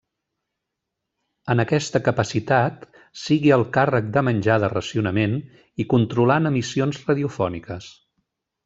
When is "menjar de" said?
4.31-4.73